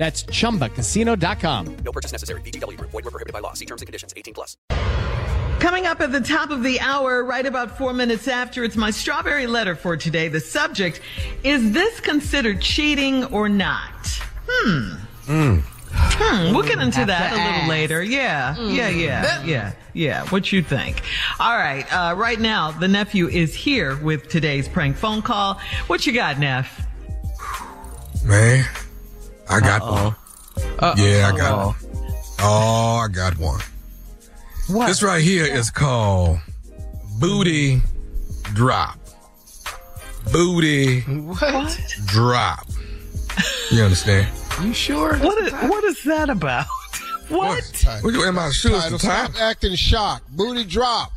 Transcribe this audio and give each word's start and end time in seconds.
That's 0.00 0.22
chumbacasino.com. 0.22 1.76
No 1.84 1.92
purchase 1.92 2.10
necessary. 2.10 2.40
VGW 2.40 2.78
Group. 2.78 2.90
Void 2.90 3.04
were 3.04 3.10
prohibited 3.10 3.34
by 3.34 3.40
law. 3.40 3.52
See 3.52 3.66
terms 3.66 3.82
and 3.82 3.86
conditions. 3.86 4.14
18 4.16 4.32
plus. 4.32 4.56
Coming 5.60 5.84
up 5.84 6.00
at 6.00 6.10
the 6.10 6.22
top 6.22 6.48
of 6.48 6.62
the 6.62 6.80
hour, 6.80 7.22
right 7.22 7.44
about 7.44 7.76
four 7.76 7.92
minutes 7.92 8.26
after, 8.26 8.64
it's 8.64 8.76
my 8.76 8.90
strawberry 8.90 9.46
letter 9.46 9.76
for 9.76 9.98
today. 9.98 10.28
The 10.28 10.40
subject 10.40 11.02
is 11.44 11.72
this 11.72 12.00
considered 12.00 12.62
cheating 12.62 13.24
or 13.26 13.50
not? 13.50 14.06
Hmm. 14.48 14.94
Hmm. 15.26 15.58
Hmm. 15.92 16.54
We'll 16.54 16.66
get 16.66 16.78
into 16.78 17.04
that 17.04 17.32
a 17.34 17.52
little 17.52 17.68
later. 17.68 18.02
Yeah. 18.02 18.58
Yeah. 18.58 18.88
Yeah. 18.88 19.44
Yeah. 19.44 19.72
Yeah. 19.92 20.24
What 20.28 20.50
you 20.50 20.62
think? 20.62 21.02
All 21.38 21.58
right. 21.58 21.84
Uh, 21.92 22.14
right 22.14 22.40
now, 22.40 22.70
the 22.70 22.88
nephew 22.88 23.28
is 23.28 23.54
here 23.54 23.96
with 23.98 24.28
today's 24.30 24.66
prank 24.66 24.96
phone 24.96 25.20
call. 25.20 25.60
What 25.88 26.06
you 26.06 26.14
got, 26.14 26.38
Neff? 26.38 26.86
Man, 28.24 28.64
I 29.50 29.60
got 29.60 29.82
one. 29.82 30.14
Yeah, 30.96 31.30
I 31.32 31.36
got 31.36 31.66
one. 31.66 31.76
Oh, 32.40 33.02
I 33.04 33.08
got 33.12 33.36
one. 33.38 33.60
What? 34.68 34.86
This 34.86 35.02
right 35.02 35.22
here 35.22 35.44
is 35.44 35.70
called 35.70 36.38
booty 37.18 37.82
drop. 38.54 38.98
Booty 40.32 41.00
What? 41.00 41.78
drop. 42.06 42.66
You 43.70 43.82
understand? 43.82 44.28
You 44.62 44.72
sure? 44.72 45.16
What 45.18 45.38
is, 45.42 45.52
what 45.52 45.84
is 45.84 46.02
that 46.04 46.30
about? 46.30 46.66
What? 47.30 47.62
What 48.02 48.12
you- 48.12 48.24
am 48.24 48.40
I 48.40 48.50
sure 48.50 48.72
it's 48.74 48.90
top? 49.04 49.30
Stop 49.30 49.40
acting 49.40 49.76
shocked. 49.76 50.28
Booty 50.36 50.64
drop. 50.64 51.12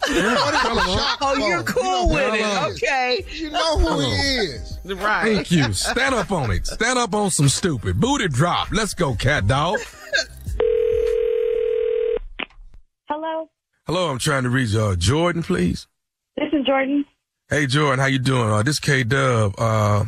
What 0.00 0.10
is 0.54 0.94
shock 0.94 1.18
Oh, 1.20 1.34
for? 1.34 1.40
you're 1.40 1.62
cool 1.64 1.82
know 1.82 2.14
with 2.14 2.34
it. 2.34 2.40
it. 2.40 2.70
is. 2.70 2.82
Okay. 2.82 3.24
You 3.32 3.50
know 3.50 3.78
who 3.78 4.00
he 4.00 4.06
is. 4.10 4.78
Right. 4.84 5.34
Thank 5.34 5.50
you. 5.50 5.72
Stand 5.72 6.14
up 6.14 6.30
on 6.32 6.50
it. 6.50 6.66
Stand 6.66 6.98
up 6.98 7.14
on 7.14 7.30
some 7.30 7.48
stupid. 7.48 8.00
Booty 8.00 8.28
drop. 8.28 8.68
Let's 8.72 8.94
go, 8.94 9.14
cat 9.14 9.46
dog. 9.46 9.78
Hello, 13.08 13.48
Hello, 13.86 14.10
I'm 14.10 14.18
trying 14.18 14.42
to 14.44 14.50
reach 14.50 14.74
uh, 14.74 14.94
Jordan, 14.96 15.42
please. 15.42 15.86
this 16.36 16.48
is 16.52 16.64
Jordan. 16.66 17.04
Hey 17.48 17.66
Jordan, 17.66 17.98
how 17.98 18.06
you 18.06 18.18
doing? 18.18 18.50
Uh, 18.50 18.62
this 18.62 18.78
K 18.78 19.02
Dub. 19.02 19.54
Uh, 19.58 20.04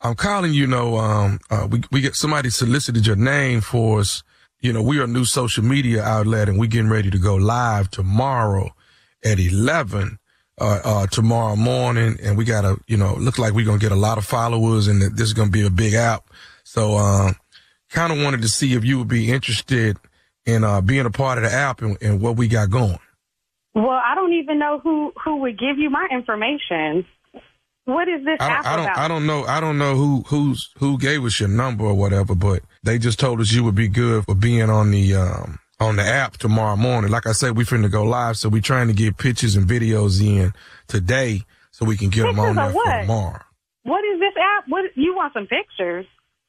I'm 0.00 0.14
calling. 0.16 0.52
You 0.52 0.66
know, 0.66 0.96
um, 0.96 1.38
uh, 1.48 1.68
we 1.70 1.82
we 1.92 2.00
get 2.00 2.16
somebody 2.16 2.50
solicited 2.50 3.06
your 3.06 3.14
name 3.16 3.60
for 3.60 4.00
us. 4.00 4.24
You 4.60 4.72
know, 4.72 4.82
we 4.82 4.98
are 4.98 5.04
a 5.04 5.06
new 5.06 5.24
social 5.24 5.62
media 5.64 6.02
outlet, 6.02 6.48
and 6.48 6.58
we're 6.58 6.66
getting 6.66 6.90
ready 6.90 7.10
to 7.10 7.18
go 7.18 7.36
live 7.36 7.90
tomorrow 7.90 8.70
at 9.24 9.38
11 9.38 10.18
uh, 10.60 10.80
uh, 10.84 11.06
tomorrow 11.06 11.56
morning, 11.56 12.18
and 12.22 12.36
we 12.36 12.44
got 12.44 12.62
to, 12.62 12.78
you 12.86 12.96
know, 12.96 13.14
look 13.14 13.38
like 13.38 13.54
we're 13.54 13.64
gonna 13.64 13.78
get 13.78 13.92
a 13.92 13.96
lot 13.96 14.18
of 14.18 14.24
followers, 14.24 14.88
and 14.88 15.00
that 15.00 15.16
this 15.16 15.26
is 15.26 15.32
gonna 15.32 15.50
be 15.50 15.64
a 15.64 15.70
big 15.70 15.94
app. 15.94 16.30
So, 16.64 16.96
um, 16.96 17.36
kind 17.88 18.12
of 18.12 18.22
wanted 18.22 18.42
to 18.42 18.48
see 18.48 18.74
if 18.74 18.84
you 18.84 18.98
would 18.98 19.08
be 19.08 19.32
interested 19.32 19.96
in 20.46 20.64
uh, 20.64 20.80
being 20.80 21.06
a 21.06 21.10
part 21.10 21.38
of 21.38 21.44
the 21.44 21.52
app 21.52 21.82
and, 21.82 21.96
and 22.02 22.20
what 22.20 22.36
we 22.36 22.46
got 22.48 22.70
going. 22.70 22.98
Well, 23.74 23.88
I 23.88 24.14
don't 24.14 24.32
even 24.32 24.58
know 24.58 24.80
who 24.82 25.12
who 25.24 25.36
would 25.38 25.58
give 25.58 25.78
you 25.78 25.90
my 25.90 26.08
information. 26.10 27.06
What 27.84 28.08
is 28.08 28.24
this 28.24 28.36
I 28.40 28.46
app 28.48 28.64
don't, 28.64 28.72
I 28.72 28.76
don't, 28.76 28.84
about? 28.84 28.98
I 28.98 29.08
don't 29.08 29.26
know. 29.26 29.44
I 29.44 29.60
don't 29.60 29.78
know 29.78 29.94
who, 29.96 30.22
who's, 30.26 30.70
who 30.78 30.98
gave 30.98 31.24
us 31.24 31.40
your 31.40 31.48
number 31.48 31.84
or 31.84 31.94
whatever, 31.94 32.34
but 32.34 32.62
they 32.84 32.98
just 32.98 33.18
told 33.18 33.40
us 33.40 33.52
you 33.52 33.64
would 33.64 33.74
be 33.74 33.88
good 33.88 34.24
for 34.26 34.34
being 34.34 34.70
on 34.70 34.90
the, 34.90 35.14
um, 35.14 35.58
on 35.80 35.96
the 35.96 36.02
app 36.02 36.36
tomorrow 36.36 36.76
morning. 36.76 37.10
Like 37.10 37.26
I 37.26 37.32
said, 37.32 37.56
we 37.56 37.64
finna 37.64 37.90
go 37.90 38.04
live. 38.04 38.36
So 38.36 38.48
we 38.48 38.60
trying 38.60 38.88
to 38.88 38.92
get 38.92 39.16
pictures 39.16 39.56
and 39.56 39.66
videos 39.66 40.20
in 40.20 40.52
today 40.86 41.42
so 41.70 41.86
we 41.86 41.96
can 41.96 42.10
get 42.10 42.22
them 42.22 42.38
on 42.38 42.54
there 42.54 42.68
for 42.68 42.74
what? 42.74 43.00
tomorrow. 43.00 43.42
What 43.82 44.04
is 44.04 44.20
this 44.20 44.34
app? 44.36 44.64
What 44.68 44.84
you 44.94 45.16
want 45.16 45.32
some 45.32 45.46
pictures? 45.46 46.06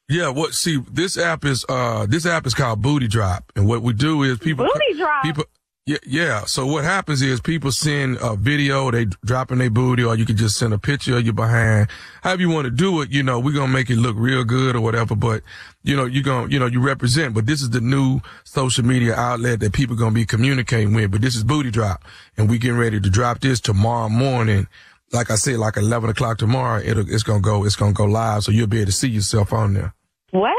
Yeah. 0.08 0.28
What, 0.28 0.52
see, 0.52 0.78
this 0.90 1.16
app 1.16 1.44
is, 1.44 1.64
uh, 1.68 2.06
this 2.06 2.26
app 2.26 2.46
is 2.46 2.54
called 2.54 2.82
Booty 2.82 3.08
Drop. 3.08 3.50
And 3.56 3.66
what 3.66 3.82
we 3.82 3.94
do 3.94 4.22
is 4.22 4.38
people, 4.38 4.66
Booty 4.66 4.98
Drop? 4.98 5.22
people, 5.22 5.44
yeah, 5.84 5.98
yeah. 6.06 6.44
So 6.44 6.64
what 6.66 6.84
happens 6.84 7.22
is 7.22 7.40
people 7.40 7.72
send 7.72 8.18
a 8.22 8.36
video, 8.36 8.90
they 8.92 9.06
dropping 9.24 9.58
their 9.58 9.70
booty, 9.70 10.04
or 10.04 10.14
you 10.14 10.24
can 10.24 10.36
just 10.36 10.56
send 10.56 10.72
a 10.72 10.78
picture 10.78 11.16
of 11.16 11.26
you 11.26 11.32
behind. 11.32 11.88
However 12.22 12.42
you 12.42 12.50
want 12.50 12.66
to 12.66 12.70
do 12.70 13.00
it, 13.02 13.10
you 13.10 13.24
know, 13.24 13.40
we're 13.40 13.54
gonna 13.54 13.72
make 13.72 13.90
it 13.90 13.96
look 13.96 14.14
real 14.16 14.44
good 14.44 14.76
or 14.76 14.80
whatever. 14.80 15.16
But 15.16 15.42
you 15.82 15.96
know, 15.96 16.04
you're 16.04 16.22
gonna, 16.22 16.48
you 16.48 16.60
know, 16.60 16.66
you 16.66 16.80
represent. 16.80 17.34
But 17.34 17.46
this 17.46 17.62
is 17.62 17.70
the 17.70 17.80
new 17.80 18.20
social 18.44 18.84
media 18.84 19.16
outlet 19.16 19.58
that 19.60 19.72
people 19.72 19.96
gonna 19.96 20.14
be 20.14 20.24
communicating 20.24 20.94
with. 20.94 21.10
But 21.10 21.20
this 21.20 21.34
is 21.34 21.42
Booty 21.42 21.72
Drop, 21.72 22.04
and 22.36 22.48
we 22.48 22.58
getting 22.58 22.78
ready 22.78 23.00
to 23.00 23.10
drop 23.10 23.40
this 23.40 23.58
tomorrow 23.60 24.08
morning. 24.08 24.68
Like 25.12 25.32
I 25.32 25.34
said, 25.34 25.56
like 25.56 25.76
eleven 25.76 26.10
o'clock 26.10 26.38
tomorrow, 26.38 26.80
it's 26.84 27.24
gonna 27.24 27.40
go, 27.40 27.64
it's 27.64 27.76
gonna 27.76 27.92
go 27.92 28.04
live, 28.04 28.44
so 28.44 28.52
you'll 28.52 28.68
be 28.68 28.78
able 28.78 28.86
to 28.86 28.92
see 28.92 29.08
yourself 29.08 29.52
on 29.52 29.74
there. 29.74 29.94
What? 30.30 30.54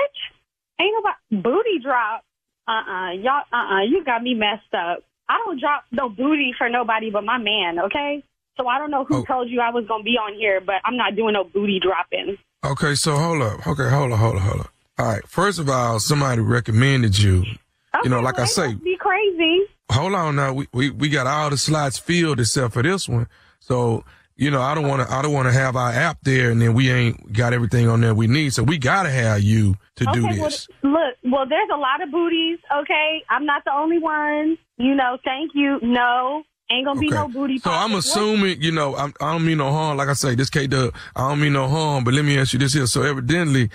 Ain't 0.82 0.96
about 1.00 1.44
booty 1.44 1.80
drop. 1.82 2.24
Uh 2.68 2.72
uh 2.72 3.12
y'all. 3.14 3.44
Uh 3.54 3.76
uh 3.76 3.82
You 3.84 4.04
got 4.04 4.22
me 4.22 4.34
messed 4.34 4.74
up. 4.74 5.00
I 5.34 5.38
don't 5.46 5.60
drop 5.60 5.86
no 5.92 6.10
booty 6.10 6.54
for 6.58 6.70
nobody 6.70 7.10
but 7.10 7.24
my 7.24 7.38
man. 7.38 7.80
Okay. 7.80 8.24
So 8.58 8.68
I 8.68 8.78
don't 8.78 8.92
know 8.92 9.04
who 9.06 9.18
Oh. 9.18 9.24
told 9.26 9.50
you 9.50 9.62
I 9.62 9.72
was 9.72 9.86
gonna 9.88 10.04
be 10.04 10.12
on 10.18 10.36
here, 10.36 10.62
but 10.62 10.76
I'm 10.86 10.96
not 10.96 11.16
doing 11.16 11.34
no 11.34 11.44
booty 11.44 11.80
dropping. 11.80 12.38
Okay, 12.64 12.94
so 12.96 13.16
hold 13.18 13.42
up. 13.42 13.66
Okay, 13.68 13.90
hold 13.90 14.12
up, 14.14 14.20
hold 14.20 14.36
up, 14.36 14.42
hold 14.44 14.62
up. 14.62 14.72
All 15.00 15.08
right. 15.08 15.28
First 15.28 15.58
of 15.60 15.68
all, 15.70 16.00
somebody 16.00 16.40
recommended 16.42 17.18
you. 17.18 17.40
Okay, 17.42 18.04
You 18.04 18.10
know, 18.10 18.20
like 18.22 18.38
I 18.40 18.46
say- 18.46 18.76
Be 18.76 18.96
crazy. 18.98 19.62
hold 19.92 20.14
on 20.14 20.36
now. 20.36 20.54
We, 20.54 20.68
we, 20.72 20.90
we 20.92 21.10
got 21.10 21.26
all 21.28 21.50
the 21.50 21.58
slots 21.58 21.98
filled 21.98 22.40
except 22.40 22.74
for 22.74 22.84
this 22.84 23.10
one. 23.10 23.28
So 23.60 24.06
you 24.36 24.50
know, 24.50 24.62
I 24.62 24.74
don't 24.76 24.88
want 24.88 25.08
to, 25.08 25.14
I 25.14 25.22
don't 25.22 25.34
want 25.34 25.48
to 25.48 25.54
have 25.54 25.76
our 25.76 25.92
app 25.92 26.18
there 26.24 26.52
and 26.52 26.62
then 26.62 26.74
we 26.74 26.90
ain't 26.92 27.34
got 27.34 27.54
everything 27.54 27.88
on 27.88 28.02
there 28.02 28.14
we 28.14 28.28
need. 28.28 28.54
So 28.54 28.64
we 28.64 28.78
got 28.78 29.04
to 29.04 29.10
have 29.10 29.42
you 29.42 29.76
to 29.98 30.06
do 30.14 30.22
this. 30.34 30.68
well, 30.82 30.94
look, 30.94 31.16
well, 31.32 31.46
there's 31.48 31.70
a 31.74 31.78
lot 31.78 32.02
of 32.02 32.12
booties. 32.12 32.60
Okay, 32.82 33.24
I'm 33.30 33.46
not 33.46 33.64
the 33.66 33.74
only 33.74 34.00
one. 34.00 34.58
You 34.78 34.96
know, 34.96 35.18
thank 35.24 35.52
you. 35.54 35.80
No, 35.82 36.44
ain't 36.72 36.86
gonna 36.86 37.00
be 37.00 37.10
no 37.10 37.28
booty. 37.28 37.60
So 37.60 37.70
I'm 37.70 37.94
assuming, 37.94 38.62
you 38.62 38.72
know, 38.72 38.96
I'm, 38.96 39.14
I 39.22 39.34
don't 39.34 39.46
mean 39.46 39.60
no 39.60 39.72
harm. 39.72 39.98
Like 39.98 40.10
I 40.10 40.14
say, 40.14 40.36
this 40.36 40.50
K 40.50 40.68
Dub, 40.68 40.94
I 41.16 41.30
don't 41.30 41.40
mean 41.40 41.54
no 41.54 41.68
harm, 41.68 42.04
but 42.04 42.14
let 42.14 42.26
me 42.26 42.38
ask 42.40 42.54
you 42.54 42.60
this 42.60 42.74
here. 42.74 42.88
So 42.88 43.04
evidently, 43.04 43.70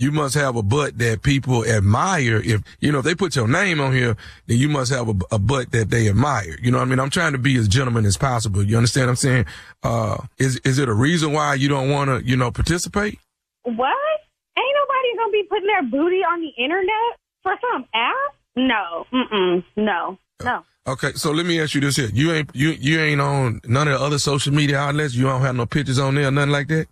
you 0.00 0.10
must 0.10 0.34
have 0.34 0.56
a 0.56 0.62
butt 0.62 0.96
that 0.98 1.22
people 1.22 1.64
admire. 1.64 2.40
If, 2.42 2.62
you 2.80 2.90
know, 2.90 3.00
if 3.00 3.04
they 3.04 3.14
put 3.14 3.36
your 3.36 3.46
name 3.46 3.80
on 3.80 3.92
here, 3.92 4.16
then 4.46 4.56
you 4.56 4.68
must 4.68 4.90
have 4.90 5.08
a, 5.08 5.14
a 5.30 5.38
butt 5.38 5.72
that 5.72 5.90
they 5.90 6.08
admire. 6.08 6.56
You 6.62 6.70
know 6.70 6.78
what 6.78 6.86
I 6.86 6.90
mean? 6.90 6.98
I'm 6.98 7.10
trying 7.10 7.32
to 7.32 7.38
be 7.38 7.56
as 7.56 7.68
gentleman 7.68 8.06
as 8.06 8.16
possible. 8.16 8.62
You 8.62 8.78
understand 8.78 9.08
what 9.08 9.10
I'm 9.10 9.16
saying? 9.16 9.46
Uh, 9.82 10.16
is, 10.38 10.56
is 10.64 10.78
it 10.78 10.88
a 10.88 10.94
reason 10.94 11.32
why 11.32 11.54
you 11.54 11.68
don't 11.68 11.90
want 11.90 12.08
to, 12.08 12.26
you 12.26 12.34
know, 12.34 12.50
participate? 12.50 13.18
What? 13.62 13.76
Ain't 14.58 14.76
nobody 14.80 15.16
gonna 15.18 15.32
be 15.32 15.44
putting 15.50 15.66
their 15.66 15.82
booty 15.82 16.24
on 16.24 16.40
the 16.40 16.62
internet 16.62 17.18
for 17.42 17.52
some 17.70 17.84
app? 17.94 18.14
No. 18.56 19.06
Mm-mm. 19.12 19.64
No. 19.76 20.18
No. 20.42 20.64
Okay, 20.86 21.12
so 21.12 21.30
let 21.30 21.44
me 21.44 21.60
ask 21.60 21.74
you 21.74 21.82
this 21.82 21.96
here. 21.96 22.08
You 22.12 22.32
ain't, 22.32 22.50
you, 22.54 22.70
you 22.70 22.98
ain't 23.00 23.20
on 23.20 23.60
none 23.66 23.86
of 23.86 23.98
the 23.98 24.04
other 24.04 24.18
social 24.18 24.54
media 24.54 24.78
outlets? 24.78 25.14
You 25.14 25.24
don't 25.24 25.42
have 25.42 25.54
no 25.54 25.66
pictures 25.66 25.98
on 25.98 26.14
there, 26.14 26.28
or 26.28 26.30
nothing 26.30 26.50
like 26.50 26.68
that? 26.68 26.88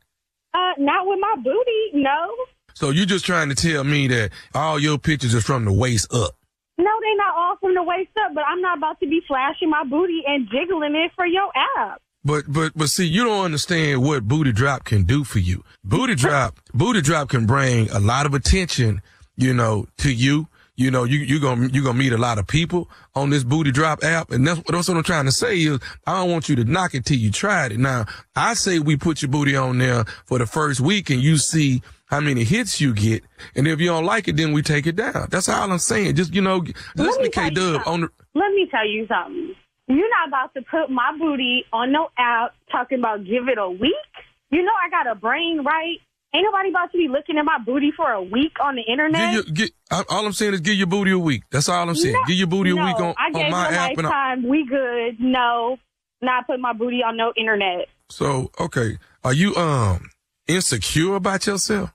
Uh, 0.53 0.73
not 0.79 1.07
with 1.07 1.19
my 1.21 1.35
booty. 1.43 1.91
No. 1.95 2.37
So 2.79 2.91
you're 2.91 3.07
just 3.07 3.25
trying 3.25 3.49
to 3.49 3.57
tell 3.57 3.83
me 3.83 4.07
that 4.07 4.31
all 4.55 4.79
your 4.79 4.99
pictures 4.99 5.35
are 5.35 5.41
from 5.41 5.65
the 5.65 5.73
waist 5.73 6.15
up? 6.15 6.37
No, 6.79 6.85
they're 7.01 7.17
not 7.17 7.35
all 7.37 7.57
from 7.57 7.75
the 7.75 7.83
waist 7.83 8.11
up, 8.25 8.37
but 8.37 8.45
I'm 8.47 8.61
not 8.61 8.79
about 8.79 9.01
to 9.01 9.09
be 9.09 9.21
flashing 9.27 9.69
my 9.69 9.83
booty 9.83 10.23
and 10.25 10.49
jiggling 10.49 10.95
it 10.95 11.11
for 11.17 11.27
your 11.27 11.51
app. 11.77 12.01
But 12.23 12.45
but 12.47 12.71
but 12.77 12.89
see, 12.89 13.05
you 13.05 13.25
don't 13.25 13.45
understand 13.45 14.05
what 14.05 14.29
booty 14.29 14.53
drop 14.53 14.85
can 14.85 15.03
do 15.03 15.25
for 15.25 15.41
you. 15.41 15.65
Booty 15.83 16.15
drop, 16.25 16.61
booty 16.73 17.01
drop 17.01 17.31
can 17.31 17.47
bring 17.47 17.91
a 17.91 17.99
lot 17.99 18.27
of 18.27 18.35
attention, 18.35 19.03
you 19.37 19.53
know, 19.53 19.89
to 19.99 20.15
you. 20.15 20.47
You 20.77 20.93
know, 20.93 21.03
you 21.03 21.19
you 21.19 21.41
gonna 21.41 21.67
you 21.73 21.83
gonna 21.83 21.99
meet 21.99 22.13
a 22.13 22.17
lot 22.17 22.39
of 22.39 22.47
people 22.47 22.89
on 23.17 23.31
this 23.31 23.43
booty 23.43 23.73
drop 23.73 24.05
app, 24.05 24.31
and 24.31 24.47
that's, 24.47 24.61
that's 24.69 24.87
what 24.87 24.97
I'm 24.97 25.03
trying 25.03 25.25
to 25.25 25.33
say 25.33 25.59
is 25.59 25.81
I 26.07 26.21
don't 26.21 26.31
want 26.31 26.49
you 26.49 26.55
to 26.55 26.65
knock 26.65 26.95
it 26.95 27.05
till 27.07 27.19
you 27.19 27.33
tried 27.33 27.73
it. 27.73 27.81
Now 27.81 28.07
I 28.37 28.55
say 28.55 28.79
we 28.79 28.97
put 28.97 29.21
your 29.21 29.33
booty 29.33 29.57
on 29.57 29.79
there 29.79 30.05
for 30.27 30.39
the 30.39 30.47
first 30.47 30.79
week, 30.79 31.11
and 31.11 31.21
you 31.21 31.39
see 31.39 31.83
how 32.09 32.21
many 32.21 32.45
hits 32.45 32.81
you 32.81 32.95
get, 32.95 33.23
and 33.55 33.69
if 33.69 33.81
you 33.81 33.89
don't 33.89 34.05
like 34.05 34.29
it, 34.29 34.37
then 34.37 34.53
we 34.53 34.63
take 34.63 34.87
it 34.87 34.97
down. 34.97 35.29
That's 35.31 35.49
all 35.49 35.71
I'm 35.71 35.79
saying. 35.79 36.17
Just 36.17 36.35
you 36.35 36.43
know, 36.43 36.65
listen 36.97 37.23
to 37.23 37.31
K 37.31 37.51
Dub 37.51 37.83
on 37.87 38.03
the. 38.03 38.09
Let 38.35 38.53
me 38.53 38.67
tell 38.71 38.87
you 38.87 39.07
something. 39.07 39.55
You're 39.89 40.11
not 40.11 40.29
about 40.29 40.55
to 40.55 40.63
put 40.63 40.91
my 40.91 41.17
booty 41.19 41.65
on 41.73 41.93
no 41.93 42.09
app 42.19 42.55
talking 42.71 42.99
about 42.99 43.25
give 43.25 43.49
it 43.49 43.59
a 43.59 43.71
week. 43.71 43.95
You 44.51 44.63
know 44.63 44.73
I 44.85 44.91
got 44.91 45.11
a 45.11 45.15
brain, 45.15 45.63
right? 45.65 45.97
Ain't 46.35 46.45
nobody 46.45 46.69
about 46.69 46.93
to 46.93 46.99
be 46.99 47.09
looking 47.09 47.39
at 47.39 47.45
my 47.45 47.59
booty 47.59 47.91
for 47.97 48.11
a 48.11 48.23
week 48.23 48.53
on 48.61 48.77
the 48.77 48.83
internet. 48.83 49.33
Your, 49.33 49.43
get, 49.45 49.71
all 49.91 50.27
I'm 50.27 50.35
saying 50.35 50.53
is 50.53 50.61
give 50.61 50.75
your 50.75 50.87
booty 50.87 51.11
a 51.13 51.19
week. 51.19 51.45
That's 51.51 51.71
all 51.71 51.89
I'm 51.89 51.95
saying. 51.95 52.15
No, 52.15 52.21
give 52.27 52.37
your 52.37 52.47
booty 52.47 52.75
no, 52.75 52.83
a 52.83 52.87
week 52.87 53.01
on, 53.01 53.15
I 53.17 53.31
gave 53.31 53.47
on 53.47 53.51
my 53.51 53.69
app. 53.69 53.91
And 53.97 54.07
I, 54.07 54.11
lifetime. 54.11 54.49
We 54.49 54.67
good. 54.67 55.21
No, 55.21 55.79
not 56.21 56.47
put 56.47 56.61
my 56.61 56.75
booty 56.75 57.03
on 57.03 57.17
no 57.17 57.33
internet. 57.35 57.87
so, 58.11 58.51
okay. 58.61 58.99
Are 59.25 59.33
you, 59.33 59.57
um, 59.57 60.11
insecure 60.47 61.15
about 61.15 61.47
yourself? 61.47 61.95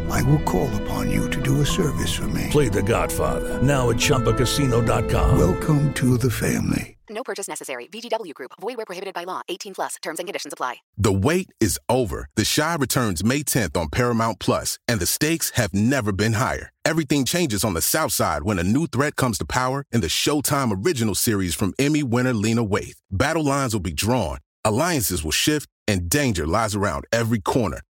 I 0.11 0.21
will 0.23 0.39
call 0.39 0.69
upon 0.81 1.09
you 1.09 1.29
to 1.29 1.41
do 1.41 1.61
a 1.61 1.65
service 1.65 2.13
for 2.13 2.27
me. 2.27 2.47
Play 2.51 2.69
The 2.69 2.83
Godfather 2.83 3.61
now 3.61 3.89
at 3.89 3.97
ChumbaCasino.com. 3.97 5.37
Welcome 5.37 5.93
to 5.95 6.17
the 6.17 6.29
family. 6.29 6.97
No 7.09 7.23
purchase 7.23 7.47
necessary. 7.47 7.87
VGW 7.87 8.33
Group. 8.33 8.51
Void 8.59 8.77
where 8.77 8.85
prohibited 8.85 9.13
by 9.13 9.25
law. 9.25 9.41
18 9.49 9.73
plus. 9.73 9.95
Terms 10.01 10.19
and 10.19 10.27
conditions 10.27 10.53
apply. 10.53 10.77
The 10.97 11.11
wait 11.11 11.51
is 11.59 11.79
over. 11.89 12.27
The 12.35 12.45
Chi 12.45 12.75
returns 12.75 13.23
May 13.23 13.43
10th 13.43 13.77
on 13.77 13.89
Paramount 13.89 14.39
Plus, 14.39 14.79
and 14.87 14.99
the 14.99 15.05
stakes 15.05 15.51
have 15.51 15.73
never 15.73 16.11
been 16.11 16.33
higher. 16.33 16.69
Everything 16.85 17.25
changes 17.25 17.63
on 17.63 17.73
the 17.73 17.81
South 17.81 18.13
Side 18.13 18.43
when 18.43 18.59
a 18.59 18.63
new 18.63 18.87
threat 18.87 19.15
comes 19.15 19.37
to 19.39 19.45
power 19.45 19.83
in 19.91 20.01
the 20.01 20.07
Showtime 20.07 20.85
original 20.85 21.15
series 21.15 21.53
from 21.53 21.73
Emmy 21.77 22.03
winner 22.03 22.33
Lena 22.33 22.65
Waithe. 22.65 22.95
Battle 23.11 23.43
lines 23.43 23.73
will 23.73 23.81
be 23.81 23.93
drawn, 23.93 24.39
alliances 24.63 25.23
will 25.23 25.31
shift, 25.31 25.67
and 25.87 26.09
danger 26.09 26.47
lies 26.47 26.75
around 26.75 27.05
every 27.11 27.39
corner, 27.39 27.81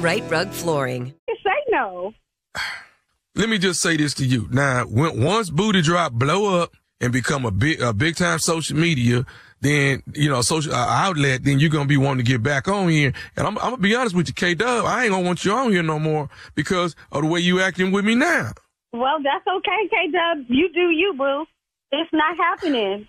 Rite 0.00 0.28
Rug 0.30 0.50
Flooring. 0.50 1.14
say 1.28 1.34
no. 1.70 2.14
Let 3.34 3.48
me 3.48 3.58
just 3.58 3.80
say 3.80 3.96
this 3.96 4.14
to 4.14 4.24
you. 4.24 4.48
Now, 4.50 4.84
when, 4.84 5.22
once 5.22 5.50
Booty 5.50 5.82
Drop 5.82 6.12
blow 6.12 6.60
up 6.60 6.72
and 7.00 7.12
become 7.12 7.44
a 7.44 7.50
big, 7.50 7.80
a 7.80 7.92
big 7.92 8.16
time 8.16 8.38
social 8.38 8.76
media, 8.76 9.24
then, 9.60 10.02
you 10.14 10.28
know, 10.30 10.40
social 10.42 10.72
uh, 10.74 10.76
outlet, 10.76 11.44
then 11.44 11.58
you're 11.60 11.70
going 11.70 11.84
to 11.84 11.88
be 11.88 11.96
wanting 11.96 12.24
to 12.24 12.30
get 12.30 12.42
back 12.42 12.66
on 12.66 12.88
here. 12.88 13.12
And 13.36 13.46
I'm, 13.46 13.58
I'm 13.58 13.64
going 13.70 13.76
to 13.76 13.82
be 13.82 13.94
honest 13.94 14.16
with 14.16 14.28
you, 14.28 14.34
K 14.34 14.54
Dub, 14.54 14.84
I 14.86 15.02
ain't 15.04 15.10
going 15.10 15.22
to 15.22 15.26
want 15.26 15.44
you 15.44 15.52
on 15.52 15.70
here 15.70 15.82
no 15.82 15.98
more 15.98 16.28
because 16.54 16.96
of 17.12 17.22
the 17.22 17.28
way 17.28 17.40
you 17.40 17.60
acting 17.60 17.92
with 17.92 18.04
me 18.04 18.14
now. 18.14 18.52
Well, 18.92 19.18
that's 19.22 19.46
okay, 19.46 19.88
K 19.90 20.10
Dub. 20.10 20.46
You 20.48 20.72
do 20.72 20.90
you, 20.90 21.14
boo. 21.16 21.44
It's 21.92 22.10
not 22.12 22.36
happening. 22.36 23.06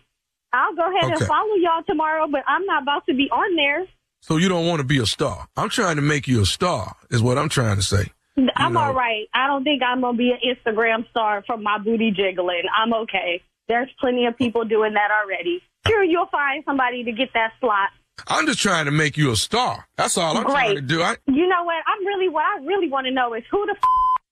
I'll 0.53 0.75
go 0.75 0.83
ahead 0.89 1.05
Okay. 1.05 1.13
and 1.13 1.27
follow 1.27 1.55
y'all 1.55 1.83
tomorrow, 1.87 2.27
but 2.29 2.43
I'm 2.47 2.65
not 2.65 2.83
about 2.83 3.05
to 3.07 3.13
be 3.15 3.29
on 3.31 3.55
there. 3.55 3.87
So 4.21 4.37
you 4.37 4.49
don't 4.49 4.67
want 4.67 4.79
to 4.79 4.85
be 4.85 4.99
a 4.99 5.05
star. 5.05 5.47
I'm 5.57 5.69
trying 5.69 5.95
to 5.95 6.01
make 6.01 6.27
you 6.27 6.41
a 6.41 6.45
star 6.45 6.95
is 7.09 7.21
what 7.21 7.37
I'm 7.37 7.49
trying 7.49 7.77
to 7.77 7.81
say. 7.81 8.11
I'm 8.55 8.73
know. 8.73 8.79
all 8.79 8.93
right. 8.93 9.27
I 9.33 9.47
don't 9.47 9.63
think 9.63 9.81
I'm 9.83 10.01
gonna 10.01 10.17
be 10.17 10.31
an 10.31 10.39
Instagram 10.45 11.09
star 11.09 11.43
from 11.45 11.63
my 11.63 11.77
booty 11.79 12.11
jiggling. 12.11 12.63
I'm 12.77 12.93
okay. 12.93 13.41
There's 13.67 13.89
plenty 13.99 14.25
of 14.25 14.37
people 14.37 14.63
doing 14.65 14.93
that 14.93 15.09
already. 15.11 15.61
Sure, 15.87 16.03
you'll 16.03 16.27
find 16.27 16.63
somebody 16.65 17.03
to 17.03 17.11
get 17.11 17.29
that 17.33 17.53
slot. 17.59 17.89
I'm 18.27 18.45
just 18.45 18.59
trying 18.59 18.85
to 18.85 18.91
make 18.91 19.17
you 19.17 19.31
a 19.31 19.35
star. 19.35 19.87
That's 19.97 20.17
all 20.17 20.37
I'm 20.37 20.43
Great. 20.43 20.53
trying 20.53 20.75
to 20.75 20.81
do. 20.81 21.01
I, 21.01 21.15
You 21.27 21.47
know 21.47 21.63
what? 21.63 21.83
I'm 21.87 22.05
really 22.05 22.29
what 22.29 22.43
I 22.45 22.63
really 22.63 22.89
want 22.89 23.05
to 23.07 23.11
know 23.11 23.33
is 23.33 23.43
who 23.49 23.65
the 23.65 23.75
f- 23.75 23.89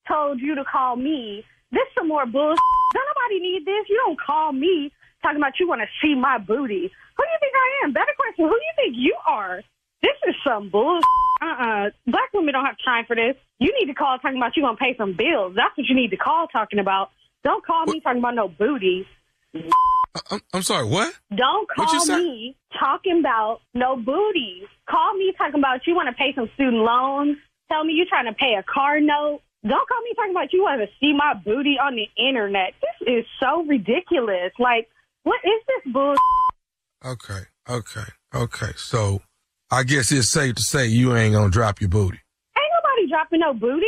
told 0.07 0.39
you 0.39 0.55
to 0.55 0.63
call 0.63 0.95
me. 0.95 1.43
This 1.71 1.83
some 1.97 2.07
more 2.07 2.25
bullshit. 2.25 2.59
Don't 2.93 3.05
nobody 3.15 3.39
need 3.41 3.65
this. 3.65 3.85
You 3.89 4.01
don't 4.05 4.19
call 4.19 4.51
me 4.53 4.91
talking 5.23 5.37
about 5.37 5.53
you 5.59 5.67
want 5.67 5.81
to 5.81 5.87
see 6.01 6.15
my 6.15 6.37
booty. 6.37 6.91
Who 7.17 7.23
do 7.23 7.29
you 7.29 7.37
think 7.41 7.53
I 7.55 7.85
am? 7.85 7.93
Better 7.93 8.13
question. 8.17 8.45
Who 8.45 8.51
do 8.51 8.55
you 8.55 8.73
think 8.75 8.95
you 8.97 9.15
are? 9.27 9.61
This 10.01 10.15
is 10.27 10.35
some 10.45 10.69
bullshit. 10.69 11.03
Uh-uh. 11.41 11.89
Black 12.07 12.33
women 12.33 12.53
don't 12.53 12.65
have 12.65 12.75
time 12.83 13.05
for 13.05 13.15
this. 13.15 13.35
You 13.59 13.73
need 13.79 13.87
to 13.87 13.93
call 13.93 14.17
talking 14.19 14.37
about 14.37 14.55
you 14.55 14.63
gonna 14.63 14.77
pay 14.77 14.95
some 14.97 15.13
bills. 15.15 15.53
That's 15.55 15.77
what 15.77 15.87
you 15.87 15.95
need 15.95 16.11
to 16.11 16.17
call 16.17 16.47
talking 16.47 16.79
about. 16.79 17.11
Don't 17.43 17.65
call 17.65 17.85
me 17.85 17.99
talking 18.01 18.19
about 18.19 18.35
no 18.35 18.47
booty. 18.49 19.07
Uh, 19.55 19.59
I'm, 20.31 20.41
I'm 20.53 20.61
sorry, 20.63 20.85
what? 20.85 21.13
Don't 21.33 21.69
What 21.75 21.91
you 21.93 21.99
call 21.99 22.17
me 22.17 22.57
talking 22.77 23.19
about 23.19 23.61
no 23.73 23.95
booty. 23.95 24.63
Call 24.89 25.13
me 25.15 25.33
talking 25.37 25.59
about 25.59 25.87
you 25.87 25.95
want 25.95 26.09
to 26.09 26.15
pay 26.15 26.33
some 26.35 26.49
student 26.55 26.83
loans. 26.83 27.37
Tell 27.71 27.83
me 27.83 27.93
you're 27.93 28.07
trying 28.09 28.25
to 28.25 28.33
pay 28.33 28.55
a 28.57 28.63
car 28.63 28.99
note. 28.99 29.41
Don't 29.63 29.87
call 29.87 30.01
me 30.01 30.13
talking 30.15 30.31
about 30.31 30.51
you 30.53 30.63
want 30.63 30.81
to 30.81 30.87
see 30.99 31.13
my 31.13 31.33
booty 31.33 31.77
on 31.81 31.95
the 31.95 32.07
internet. 32.21 32.73
This 32.81 33.07
is 33.19 33.25
so 33.39 33.63
ridiculous. 33.63 34.51
Like, 34.57 34.89
what 35.23 35.39
is 35.43 35.61
this 35.67 35.93
bull? 35.93 36.15
Okay, 37.05 37.43
okay, 37.69 38.09
okay. 38.33 38.71
So 38.75 39.21
I 39.71 39.83
guess 39.83 40.11
it's 40.11 40.31
safe 40.31 40.55
to 40.55 40.63
say 40.63 40.87
you 40.87 41.15
ain't 41.15 41.35
gonna 41.35 41.51
drop 41.51 41.79
your 41.79 41.89
booty. 41.89 42.19
Ain't 42.57 42.71
nobody 42.83 43.09
dropping 43.09 43.39
no 43.41 43.53
booty. 43.53 43.85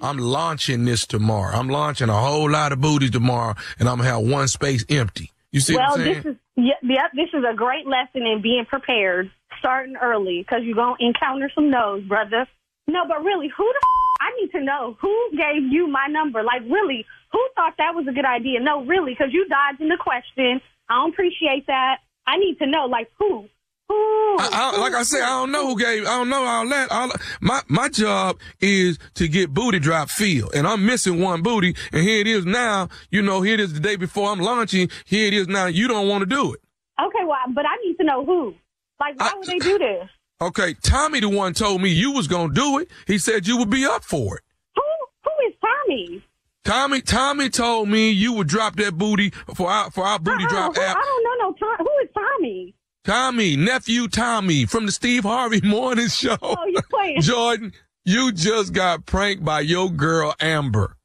I'm 0.00 0.16
launching 0.16 0.86
this 0.86 1.06
tomorrow. 1.06 1.54
I'm 1.54 1.68
launching 1.68 2.08
a 2.08 2.16
whole 2.16 2.50
lot 2.50 2.72
of 2.72 2.80
booties 2.80 3.10
tomorrow, 3.10 3.54
and 3.78 3.88
I'm 3.88 3.98
gonna 3.98 4.08
have 4.08 4.22
one 4.22 4.48
space 4.48 4.84
empty. 4.88 5.30
You 5.52 5.60
see 5.60 5.76
well, 5.76 5.90
what 5.90 6.00
I'm 6.00 6.06
saying? 6.06 6.22
this 6.22 6.32
is 6.32 6.36
yeah, 6.56 7.06
this 7.14 7.28
is 7.34 7.44
a 7.44 7.54
great 7.54 7.86
lesson 7.86 8.26
in 8.26 8.40
being 8.42 8.64
prepared, 8.66 9.30
starting 9.58 9.96
early, 9.96 10.40
because 10.40 10.60
you're 10.64 10.74
gonna 10.74 10.96
encounter 11.00 11.50
some 11.54 11.70
no's, 11.70 12.02
brother. 12.04 12.46
No, 12.88 13.04
but 13.06 13.22
really, 13.22 13.48
who 13.54 13.64
the 13.64 13.80
f- 13.82 14.20
I 14.20 14.40
need 14.40 14.50
to 14.52 14.64
know 14.64 14.96
who 15.00 15.30
gave 15.32 15.70
you 15.70 15.86
my 15.86 16.06
number. 16.06 16.42
Like, 16.42 16.62
really, 16.62 17.04
who 17.32 17.48
thought 17.54 17.74
that 17.76 17.94
was 17.94 18.06
a 18.08 18.12
good 18.12 18.24
idea? 18.24 18.60
No, 18.60 18.84
really, 18.84 19.12
because 19.12 19.32
you 19.32 19.46
dodging 19.48 19.88
the 19.88 19.98
question. 20.00 20.60
I 20.88 20.94
don't 20.94 21.12
appreciate 21.12 21.66
that. 21.66 21.98
I 22.26 22.38
need 22.38 22.58
to 22.58 22.66
know, 22.66 22.86
like, 22.86 23.10
who. 23.18 23.48
I, 23.90 24.72
I, 24.74 24.80
like 24.80 24.94
I 24.94 25.02
said, 25.02 25.22
I 25.22 25.28
don't 25.40 25.52
know 25.52 25.66
who 25.66 25.78
gave. 25.78 26.02
I 26.04 26.10
don't 26.18 26.28
know 26.28 26.44
all 26.44 26.68
that. 26.68 26.90
All, 26.90 27.10
my 27.40 27.60
my 27.68 27.88
job 27.88 28.38
is 28.60 28.98
to 29.14 29.28
get 29.28 29.52
booty 29.52 29.78
drop 29.78 30.08
feel, 30.10 30.48
and 30.54 30.66
I'm 30.66 30.86
missing 30.86 31.20
one 31.20 31.42
booty, 31.42 31.74
and 31.92 32.02
here 32.02 32.20
it 32.20 32.26
is 32.26 32.46
now. 32.46 32.88
You 33.10 33.22
know, 33.22 33.42
here 33.42 33.54
it 33.54 33.60
is 33.60 33.72
the 33.74 33.80
day 33.80 33.96
before 33.96 34.30
I'm 34.30 34.40
launching. 34.40 34.88
Here 35.04 35.26
it 35.26 35.34
is 35.34 35.48
now. 35.48 35.66
You 35.66 35.88
don't 35.88 36.08
want 36.08 36.22
to 36.22 36.26
do 36.26 36.54
it. 36.54 36.60
Okay, 37.00 37.24
well, 37.26 37.38
but 37.54 37.64
I 37.66 37.76
need 37.84 37.96
to 37.96 38.04
know 38.04 38.24
who. 38.24 38.54
Like, 39.00 39.18
why 39.18 39.32
would 39.36 39.46
they 39.46 39.58
do 39.58 39.78
this? 39.78 40.08
Okay, 40.40 40.74
Tommy, 40.82 41.20
the 41.20 41.28
one 41.28 41.52
told 41.52 41.82
me 41.82 41.90
you 41.90 42.12
was 42.12 42.26
gonna 42.28 42.52
do 42.52 42.78
it. 42.78 42.88
He 43.06 43.18
said 43.18 43.46
you 43.46 43.56
would 43.58 43.70
be 43.70 43.84
up 43.84 44.04
for 44.04 44.36
it. 44.38 44.42
Who, 44.76 44.82
who 45.24 45.48
is 45.48 45.54
Tommy? 45.60 46.24
Tommy, 46.64 47.00
Tommy 47.00 47.48
told 47.50 47.88
me 47.88 48.10
you 48.10 48.34
would 48.34 48.46
drop 48.46 48.76
that 48.76 48.96
booty 48.96 49.30
for 49.54 49.70
our 49.70 49.90
for 49.90 50.04
our 50.04 50.18
booty 50.18 50.44
uh-uh, 50.44 50.48
drop 50.50 50.76
Who- 50.76 50.82
app. 50.82 50.96
I 50.96 51.00
don't 51.00 51.24
know 51.24 51.48
no 51.48 51.54
Tom. 51.58 51.76
Who 51.86 52.04
is 52.04 52.08
Tommy? 52.14 52.74
Tommy, 53.04 53.56
nephew 53.56 54.08
Tommy 54.08 54.66
from 54.66 54.86
the 54.86 54.92
Steve 54.92 55.22
Harvey 55.24 55.60
Morning 55.66 56.08
Show. 56.08 56.36
Oh, 56.42 56.66
you 56.66 56.80
playing? 56.90 57.20
Jordan, 57.22 57.72
you 58.04 58.32
just 58.32 58.72
got 58.72 59.06
pranked 59.06 59.44
by 59.44 59.60
your 59.60 59.90
girl 59.90 60.34
Amber. 60.40 60.96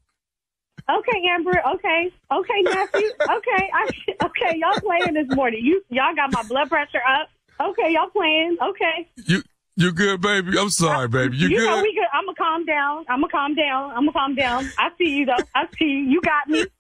Okay, 0.89 1.21
Amber. 1.33 1.59
Okay, 1.75 2.11
okay, 2.31 2.61
nephew. 2.61 3.09
Okay, 3.21 3.71
I, 3.73 3.89
okay, 4.25 4.57
y'all 4.57 4.79
playing 4.79 5.13
this 5.15 5.35
morning. 5.35 5.61
You 5.63 5.81
y'all 5.89 6.13
got 6.15 6.31
my 6.31 6.43
blood 6.43 6.69
pressure 6.69 7.01
up. 7.07 7.29
Okay, 7.59 7.93
y'all 7.93 8.09
playing. 8.09 8.57
Okay, 8.61 9.09
You 9.25 9.41
you 9.77 9.91
good, 9.93 10.21
baby? 10.21 10.59
I'm 10.59 10.69
sorry, 10.69 11.07
baby. 11.07 11.37
You, 11.37 11.47
you 11.47 11.57
good? 11.57 11.65
know 11.65 11.81
we 11.81 11.93
good. 11.95 12.05
I'm 12.13 12.25
gonna 12.25 12.35
calm 12.37 12.65
down. 12.65 13.05
I'm 13.09 13.21
gonna 13.21 13.31
calm 13.31 13.55
down. 13.55 13.91
I'm 13.91 14.01
gonna 14.05 14.11
calm 14.11 14.35
down. 14.35 14.69
I 14.77 14.89
see 14.97 15.09
you 15.09 15.25
though. 15.25 15.43
I 15.55 15.65
see 15.79 15.85
you. 15.85 15.97
You 16.11 16.21
got 16.21 16.47
me. 16.49 16.65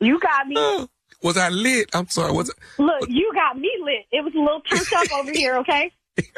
You 0.00 0.18
got 0.20 0.46
me. 0.46 0.54
Oh. 0.56 0.88
Was 1.22 1.36
I 1.36 1.48
lit? 1.48 1.90
I'm 1.94 2.08
sorry. 2.08 2.32
Was 2.32 2.50
I? 2.50 2.82
Look, 2.82 3.08
you 3.08 3.30
got 3.34 3.58
me 3.58 3.70
lit. 3.82 4.06
It 4.12 4.22
was 4.24 4.34
a 4.34 4.38
little 4.38 4.60
turned 4.60 4.86
up 4.96 5.12
over 5.18 5.32
here. 5.32 5.56
Okay. 5.58 5.92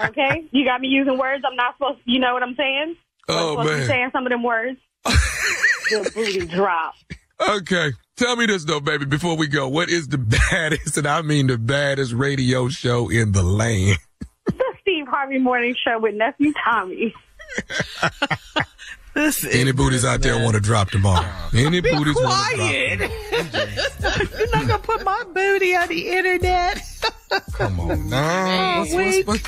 Okay. 0.00 0.44
You 0.50 0.64
got 0.64 0.80
me 0.80 0.88
using 0.88 1.16
words 1.18 1.44
I'm 1.48 1.56
not 1.56 1.74
supposed. 1.76 2.04
to, 2.04 2.10
You 2.10 2.18
know 2.20 2.32
what 2.34 2.42
I'm 2.42 2.54
saying? 2.56 2.96
I'm 3.28 3.34
Oh 3.36 3.56
be 3.62 3.64
man. 3.70 3.86
saying 3.86 4.10
some 4.12 4.26
of 4.26 4.30
them 4.30 4.42
words. 4.42 4.78
the 5.04 6.10
booty 6.14 6.46
drop. 6.46 6.94
Okay. 7.48 7.90
Tell 8.16 8.36
me 8.36 8.46
this 8.46 8.64
though, 8.64 8.80
baby, 8.80 9.04
before 9.06 9.36
we 9.36 9.46
go. 9.46 9.68
What 9.68 9.88
is 9.88 10.08
the 10.08 10.18
baddest, 10.50 10.96
and 10.98 11.06
I 11.06 11.22
mean 11.22 11.46
the 11.46 11.58
baddest 11.58 12.12
radio 12.12 12.68
show 12.68 13.08
in 13.08 13.32
the 13.32 13.42
land? 13.42 13.98
The 14.46 14.74
Steve 14.80 15.06
Harvey 15.08 15.38
Morning 15.38 15.74
Show 15.84 15.98
with 16.00 16.14
nephew 16.14 16.52
Tommy. 16.64 17.14
This 19.14 19.44
Any 19.48 19.70
booties 19.70 20.04
out 20.04 20.22
there 20.22 20.36
want 20.42 20.54
to 20.54 20.60
drop 20.60 20.90
tomorrow? 20.90 21.24
Any 21.52 21.80
Be 21.80 21.92
booties 21.92 22.16
want 22.16 22.50
to 22.50 22.56
quiet. 22.56 22.98
drop? 22.98 24.32
You're 24.40 24.50
not 24.50 24.66
gonna 24.66 24.78
put 24.80 25.04
my 25.04 25.22
booty 25.32 25.76
on 25.76 25.86
the 25.88 26.08
internet. 26.08 26.80
Come 27.52 27.78
on 27.78 28.08
now. 28.10 28.82
A 28.82 28.94
What's- 28.94 29.26
what's- 29.26 29.42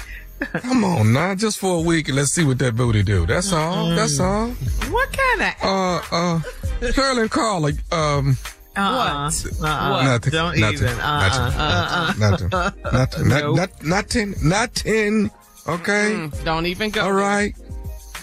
Come 0.62 0.84
on 0.84 1.12
now, 1.14 1.34
just 1.34 1.58
for 1.58 1.78
a 1.78 1.80
week, 1.80 2.08
and 2.08 2.16
let's 2.16 2.30
see 2.30 2.44
what 2.44 2.58
that 2.58 2.76
booty 2.76 3.02
do. 3.02 3.24
That's 3.26 3.52
all. 3.54 3.88
That's 3.90 4.20
all. 4.20 4.48
What 4.50 5.08
kind 5.10 5.42
of 5.42 5.54
Uh, 5.62 6.00
uh, 6.14 6.92
Shirley 6.92 7.22
and 7.22 7.30
Carla, 7.30 7.72
um, 7.90 8.36
uh 8.76 9.30
What? 9.30 9.62
uh 9.64 10.02
Nothing. 10.04 10.30
Don't 10.32 10.58
Nothing. 10.58 10.74
even. 10.76 11.00
Uh 11.00 12.14
Nothing. 12.18 12.52
uh 12.52 12.72
nothing, 12.90 12.90
nothing, 12.92 13.28
not, 13.28 13.42
Nope. 13.42 13.56
not, 13.56 13.82
nothing, 13.82 14.34
nothing. 14.42 15.30
Okay. 15.66 16.12
Mm, 16.14 16.44
don't 16.44 16.66
even 16.66 16.90
go. 16.90 17.04
All 17.04 17.12
right. 17.12 17.54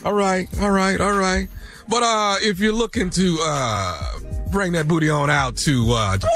All 0.06 0.14
right. 0.14 0.48
All 0.62 0.72
right. 0.72 1.00
All 1.00 1.14
right. 1.14 1.48
But 1.88 2.04
uh, 2.04 2.36
if 2.42 2.60
you're 2.60 2.74
looking 2.74 3.10
to 3.12 3.38
uh 3.42 4.20
bring 4.52 4.72
that 4.74 4.88
booty 4.88 5.10
on 5.10 5.30
out 5.30 5.58
to 5.58 5.92
uh 5.94 6.18
the 6.18 6.30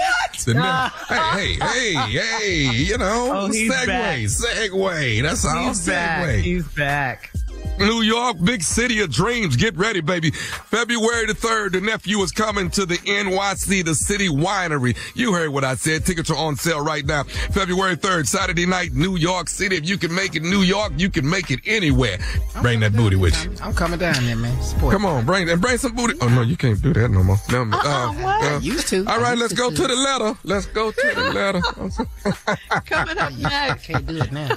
hey 1.10 1.54
hey 1.54 1.94
hey 1.94 1.94
hey 2.04 2.70
you 2.76 2.98
know 2.98 3.32
Oh, 3.44 3.48
he's 3.48 3.72
segue 3.72 3.86
back. 3.88 4.18
segue 4.20 5.22
that's 5.24 5.46
all 5.46 5.68
He's 5.68 5.86
back. 5.86 6.40
He's 6.40 6.68
back. 6.70 7.32
New 7.80 8.02
York, 8.02 8.38
big 8.44 8.62
city 8.64 9.02
of 9.02 9.12
dreams. 9.12 9.56
Get 9.56 9.76
ready, 9.78 10.02
baby. 10.02 10.32
February 10.32 11.26
the 11.28 11.34
3rd, 11.34 11.74
the 11.74 11.82
nephew 11.82 12.20
is 12.20 12.32
coming 12.32 12.70
to 12.72 12.86
the 12.86 12.98
NYC, 12.98 13.86
the 13.86 13.94
city 13.96 14.30
winery. 14.30 14.98
You 15.16 15.34
heard 15.34 15.50
what 15.50 15.64
I 15.64 15.76
said. 15.76 16.06
Tickets 16.06 16.30
are 16.32 16.38
on 16.38 16.56
sale 16.56 16.84
right 16.84 17.06
now. 17.06 17.24
February 17.24 17.96
3rd, 17.96 18.28
Saturday 18.28 18.66
night, 18.66 18.94
New 18.94 19.16
York 19.16 19.48
City. 19.50 19.76
If 19.78 19.88
you 19.88 19.98
can 19.98 20.14
make 20.14 20.36
it 20.36 20.44
New 20.44 20.62
York, 20.62 20.94
you 20.98 21.10
can 21.10 21.30
make 21.30 21.52
it 21.52 21.60
anywhere. 21.66 22.18
Bring 22.62 22.80
that 22.82 22.94
booty 22.94 23.16
with 23.16 23.42
you. 23.46 23.52
I'm 23.62 23.74
coming 23.74 24.00
down 24.00 24.26
there, 24.26 24.36
man. 24.36 24.60
Support. 24.62 24.94
Come 24.94 25.06
on, 25.06 25.26
bring 25.26 25.50
and 25.50 25.62
bring 25.62 25.78
some 25.78 25.94
booty. 25.96 26.16
Oh 26.22 26.28
no, 26.30 26.42
you 26.42 26.58
can't 26.58 26.82
do 26.82 26.94
that 26.94 27.10
no 27.10 27.24
more. 27.24 27.38
No, 27.52 27.62
uh, 27.62 27.66
Uh-uh, 27.78 28.14
what? 28.14 28.44
uh, 28.44 28.60
Used 28.60 28.88
to. 28.90 29.06
All 29.06 29.10
I 29.10 29.18
right, 29.22 29.38
used 29.38 29.42
let's 29.42 29.54
to 29.54 29.58
go 29.60 29.70
do 29.70 29.76
to 29.78 29.88
the 29.88 29.96
letter. 29.96 30.38
Let's 30.44 30.66
go 30.68 30.92
to 30.92 31.12
the 31.16 31.32
letter. 31.34 31.62
Coming 32.86 33.18
up 33.18 33.34
next. 33.38 33.86
Can't 33.86 34.06
do 34.08 34.18
it 34.18 34.32
now. 34.32 34.56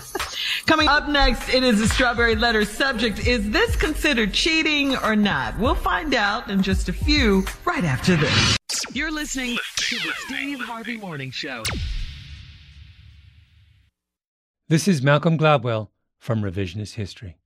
Coming 0.70 0.86
up 0.86 1.08
next, 1.08 1.52
it 1.52 1.64
is 1.64 1.80
a 1.80 1.88
strawberry 1.88 2.36
letter 2.36 2.64
subject. 2.64 3.26
Is 3.26 3.50
this 3.50 3.74
considered 3.74 4.32
cheating 4.32 4.96
or 4.98 5.16
not? 5.16 5.58
We'll 5.58 5.74
find 5.74 6.14
out 6.14 6.48
in 6.48 6.62
just 6.62 6.88
a 6.88 6.92
few 6.92 7.44
right 7.64 7.82
after 7.82 8.14
this. 8.14 8.56
You're 8.92 9.10
listening 9.10 9.58
to 9.78 9.96
the 9.96 10.12
Steve 10.18 10.60
Harvey 10.60 10.96
Morning 10.96 11.32
Show. 11.32 11.64
This 14.68 14.86
is 14.86 15.02
Malcolm 15.02 15.36
Gladwell 15.36 15.88
from 16.20 16.40
Revisionist 16.40 16.94
History. 16.94 17.36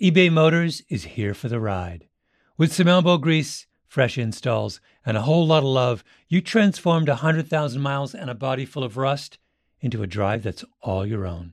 eBay 0.00 0.32
Motors 0.32 0.82
is 0.88 1.04
here 1.04 1.34
for 1.34 1.50
the 1.50 1.60
ride. 1.60 2.08
With 2.56 2.72
some 2.72 2.88
elbow 2.88 3.18
grease, 3.18 3.66
fresh 3.88 4.16
installs, 4.16 4.80
and 5.04 5.18
a 5.18 5.22
whole 5.22 5.46
lot 5.46 5.58
of 5.58 5.64
love, 5.64 6.02
you 6.28 6.40
transformed 6.40 7.10
a 7.10 7.20
100,000 7.20 7.78
miles 7.78 8.14
and 8.14 8.30
a 8.30 8.34
body 8.34 8.64
full 8.64 8.84
of 8.84 8.96
rust 8.96 9.36
into 9.82 10.02
a 10.02 10.06
drive 10.06 10.42
that's 10.42 10.64
all 10.80 11.04
your 11.04 11.26
own. 11.26 11.52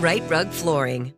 Rite 0.00 0.30
Rug 0.30 0.52
Flooring. 0.52 1.17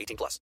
18 0.00 0.16
plus. 0.16 0.38